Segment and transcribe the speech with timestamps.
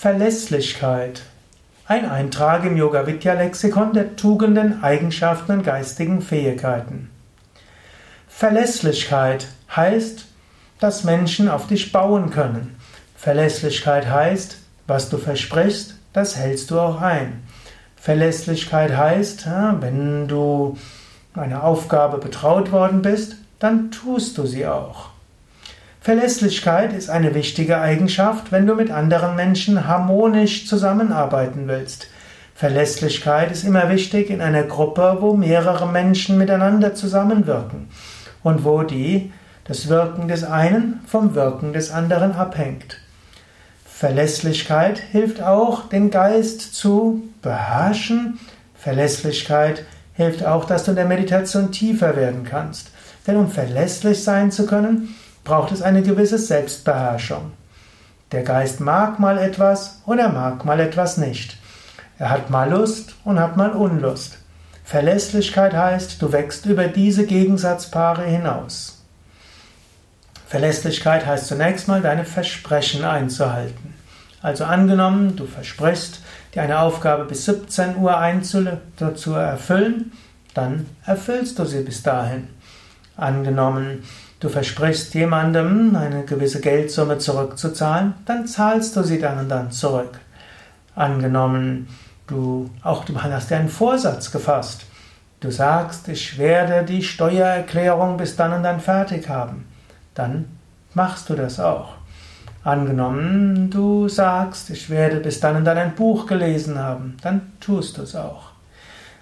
[0.00, 1.20] Verlässlichkeit.
[1.86, 7.10] Ein Eintrag im Yoga Vidya Lexikon der Tugenden, Eigenschaften und geistigen Fähigkeiten.
[8.26, 10.24] Verlässlichkeit heißt,
[10.78, 12.76] dass Menschen auf dich bauen können.
[13.14, 17.42] Verlässlichkeit heißt, was du versprichst, das hältst du auch ein.
[17.96, 19.46] Verlässlichkeit heißt,
[19.80, 20.78] wenn du
[21.34, 25.10] eine Aufgabe betraut worden bist, dann tust du sie auch.
[26.02, 32.06] Verlässlichkeit ist eine wichtige Eigenschaft, wenn du mit anderen Menschen harmonisch zusammenarbeiten willst.
[32.54, 37.90] Verlässlichkeit ist immer wichtig in einer Gruppe, wo mehrere Menschen miteinander zusammenwirken
[38.42, 39.30] und wo die,
[39.64, 42.96] das Wirken des einen vom Wirken des anderen abhängt.
[43.84, 48.40] Verlässlichkeit hilft auch, den Geist zu beherrschen.
[48.74, 52.90] Verlässlichkeit hilft auch, dass du in der Meditation tiefer werden kannst.
[53.26, 57.52] Denn um verlässlich sein zu können, braucht es eine gewisse Selbstbeherrschung.
[58.32, 61.56] Der Geist mag mal etwas und er mag mal etwas nicht.
[62.18, 64.38] Er hat mal Lust und hat mal Unlust.
[64.84, 69.02] Verlässlichkeit heißt, du wächst über diese Gegensatzpaare hinaus.
[70.46, 73.94] Verlässlichkeit heißt zunächst mal, deine Versprechen einzuhalten.
[74.42, 76.20] Also angenommen, du versprichst,
[76.54, 78.18] dir eine Aufgabe bis 17 Uhr
[79.14, 80.12] zu erfüllen,
[80.54, 82.48] dann erfüllst du sie bis dahin.
[83.16, 84.02] Angenommen,
[84.40, 90.18] du versprichst jemandem eine gewisse Geldsumme zurückzuzahlen, dann zahlst du sie dann und dann zurück.
[90.94, 91.88] Angenommen,
[92.26, 94.86] du auch du hast dir einen Vorsatz gefasst.
[95.40, 99.66] Du sagst, ich werde die Steuererklärung bis dann und dann fertig haben.
[100.14, 100.46] Dann
[100.92, 101.94] machst du das auch.
[102.62, 107.96] Angenommen, du sagst, ich werde bis dann und dann ein Buch gelesen haben, dann tust
[107.96, 108.50] du es auch.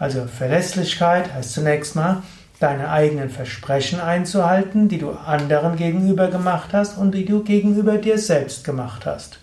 [0.00, 2.22] Also Verlässlichkeit heißt zunächst mal,
[2.60, 8.18] deine eigenen Versprechen einzuhalten, die du anderen gegenüber gemacht hast und die du gegenüber dir
[8.18, 9.38] selbst gemacht hast.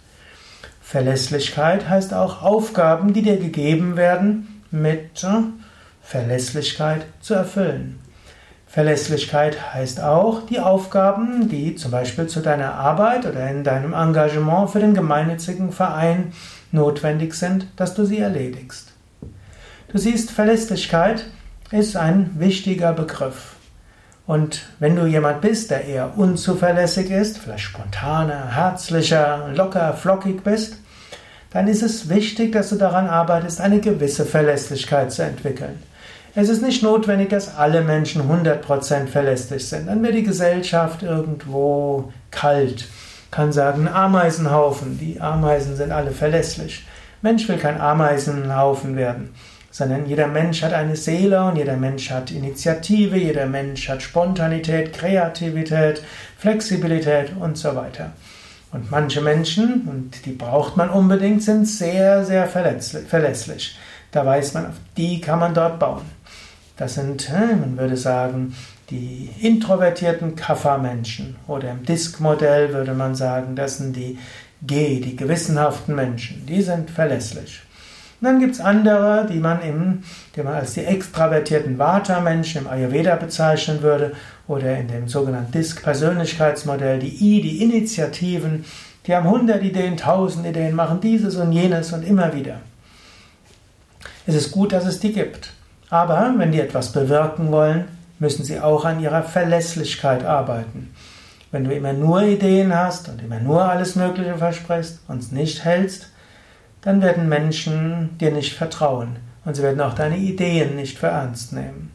[0.82, 5.42] Verlässlichkeit heißt auch Aufgaben, die dir gegeben werden, mit äh,
[6.02, 8.00] Verlässlichkeit zu erfüllen.
[8.68, 14.70] Verlässlichkeit heißt auch die Aufgaben, die zum Beispiel zu deiner Arbeit oder in deinem Engagement
[14.70, 16.34] für den gemeinnützigen Verein
[16.72, 18.94] notwendig sind, dass du sie erledigst.
[19.92, 21.26] Du siehst, Verlässlichkeit
[21.72, 23.56] ist ein wichtiger Begriff.
[24.26, 30.78] Und wenn du jemand bist, der eher unzuverlässig ist, vielleicht spontaner, herzlicher, locker, flockig bist,
[31.52, 35.82] dann ist es wichtig, dass du daran arbeitest, eine gewisse Verlässlichkeit zu entwickeln.
[36.36, 39.88] Es ist nicht notwendig, dass alle Menschen 100% verlässlich sind.
[39.88, 42.86] Dann wird die Gesellschaft irgendwo kalt.
[43.32, 45.00] Kann sagen, Ameisenhaufen.
[45.00, 46.86] Die Ameisen sind alle verlässlich.
[47.22, 49.34] Mensch will kein Ameisenhaufen werden
[49.78, 54.92] sondern jeder Mensch hat eine Seele und jeder Mensch hat Initiative, jeder Mensch hat Spontanität,
[54.92, 56.02] Kreativität,
[56.40, 58.14] Flexibilität und so weiter.
[58.72, 63.78] Und manche Menschen, und die braucht man unbedingt, sind sehr, sehr verlässlich.
[64.12, 66.06] Da weiß man, auf die kann man dort bauen.
[66.76, 68.56] Das sind, man würde sagen,
[68.90, 71.36] die introvertierten Kaffermenschen.
[71.46, 74.18] Oder im Disk-Modell würde man sagen, das sind die
[74.64, 76.48] G, die gewissenhaften Menschen.
[76.48, 77.62] Die sind verlässlich.
[78.20, 80.04] Und dann gibt es andere, die man, im,
[80.36, 84.14] die man als die extravertierten Vata-Menschen im Ayurveda bezeichnen würde
[84.48, 88.66] oder in dem sogenannten DISC-Persönlichkeitsmodell, die I, die Initiativen,
[89.06, 92.62] die haben 100 Ideen, 1000 Ideen, machen dieses und jenes und immer wieder.
[94.26, 95.54] Es ist gut, dass es die gibt.
[95.90, 97.86] Aber wenn die etwas bewirken wollen,
[98.20, 100.94] müssen sie auch an ihrer Verlässlichkeit arbeiten.
[101.52, 105.64] Wenn du immer nur Ideen hast und immer nur alles Mögliche versprichst und es nicht
[105.64, 106.10] hältst,
[106.82, 111.54] dann werden Menschen dir nicht vertrauen und sie werden auch deine Ideen nicht für ernst
[111.54, 111.92] nehmen.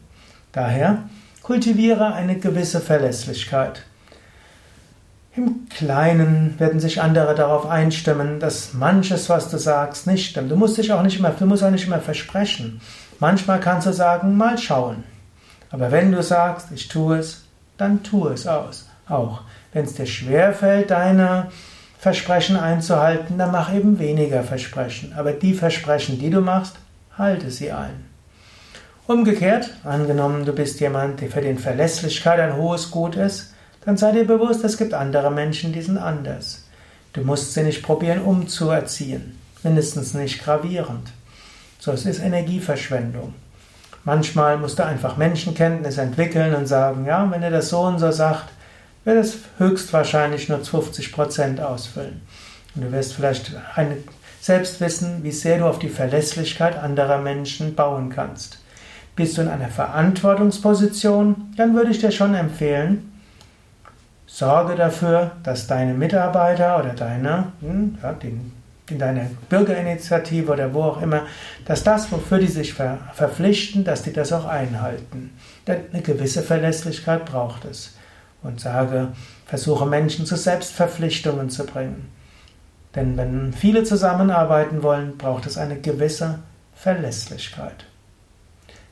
[0.51, 1.03] Daher
[1.41, 3.83] kultiviere eine gewisse Verlässlichkeit.
[5.35, 10.51] Im Kleinen werden sich andere darauf einstimmen, dass manches, was du sagst, nicht stimmt.
[10.51, 12.81] Du musst dich auch nicht immer, du musst auch nicht immer versprechen.
[13.19, 15.03] Manchmal kannst du sagen, mal schauen.
[15.71, 17.45] Aber wenn du sagst, ich tue es,
[17.77, 18.87] dann tue es aus.
[19.09, 19.41] Auch
[19.71, 21.47] wenn es dir schwerfällt, deine
[22.03, 25.13] Versprechen einzuhalten, dann mach eben weniger Versprechen.
[25.15, 26.75] Aber die Versprechen, die du machst,
[27.17, 28.03] halte sie ein.
[29.07, 33.53] Umgekehrt, angenommen, du bist jemand, der für den Verlässlichkeit ein hohes Gut ist,
[33.85, 36.65] dann sei dir bewusst, es gibt andere Menschen, die sind anders.
[37.13, 41.07] Du musst sie nicht probieren umzuerziehen, mindestens nicht gravierend.
[41.79, 43.33] So, es ist Energieverschwendung.
[44.03, 48.11] Manchmal musst du einfach Menschenkenntnis entwickeln und sagen, ja, wenn er das so und so
[48.11, 48.49] sagt,
[49.05, 52.21] wird es höchstwahrscheinlich nur 50% ausfüllen.
[52.75, 53.97] Und du wirst vielleicht eine,
[54.41, 58.59] selbst wissen, wie sehr du auf die Verlässlichkeit anderer Menschen bauen kannst.
[59.15, 63.11] Bist du in einer Verantwortungsposition, dann würde ich dir schon empfehlen,
[64.25, 68.51] sorge dafür, dass deine Mitarbeiter oder deine, hm, ja, den
[68.89, 71.25] in deiner Bürgerinitiative oder wo auch immer,
[71.65, 75.31] dass das, wofür die sich ver verpflichten, dass die das auch einhalten.
[75.67, 77.93] Denn eine gewisse Verlässlichkeit braucht es.
[78.43, 79.13] Und sage,
[79.45, 82.11] versuche Menschen zu Selbstverpflichtungen zu bringen.
[82.95, 86.39] Denn wenn viele zusammenarbeiten wollen, braucht es eine gewisse
[86.75, 87.85] Verlässlichkeit.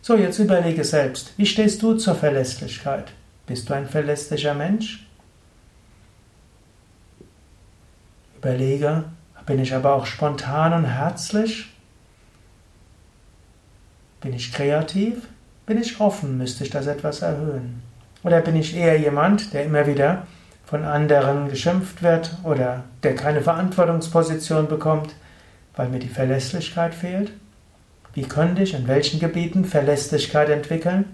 [0.01, 3.11] So, jetzt überlege selbst, wie stehst du zur Verlässlichkeit?
[3.45, 5.05] Bist du ein verlässlicher Mensch?
[8.37, 9.03] Überlege,
[9.45, 11.67] bin ich aber auch spontan und herzlich?
[14.21, 15.27] Bin ich kreativ?
[15.65, 16.37] Bin ich offen?
[16.37, 17.83] Müsste ich das etwas erhöhen?
[18.23, 20.27] Oder bin ich eher jemand, der immer wieder
[20.65, 25.15] von anderen geschimpft wird oder der keine Verantwortungsposition bekommt,
[25.75, 27.31] weil mir die Verlässlichkeit fehlt?
[28.13, 31.05] Wie könnte ich in welchen Gebieten Verlässlichkeit entwickeln,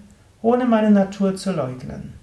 [0.42, 2.14] ohne meine Natur zu leugnen?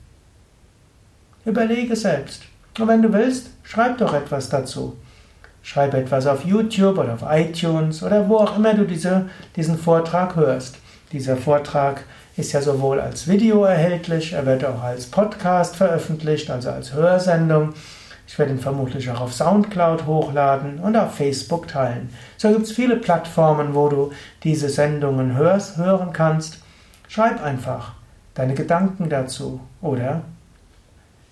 [1.46, 2.44] Überlege selbst.
[2.80, 4.98] Und wenn du willst, schreib doch etwas dazu.
[5.62, 10.36] Schreib etwas auf YouTube oder auf iTunes oder wo auch immer du diese, diesen Vortrag
[10.36, 10.78] hörst.
[11.12, 12.04] Dieser Vortrag
[12.36, 17.74] ist ja sowohl als Video erhältlich, er wird auch als Podcast veröffentlicht, also als Hörsendung.
[18.28, 22.10] Ich werde ihn vermutlich auch auf Soundcloud hochladen und auf Facebook teilen.
[22.38, 24.12] So gibt es viele Plattformen, wo du
[24.44, 26.58] diese Sendungen hörst, hören kannst.
[27.08, 27.94] Schreib einfach
[28.34, 30.24] deine Gedanken dazu oder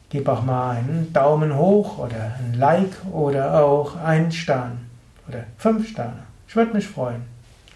[0.09, 4.85] gib auch mal einen Daumen hoch oder ein Like oder auch einen Stern
[5.27, 6.19] oder fünf Sterne.
[6.47, 7.23] Ich würde mich freuen.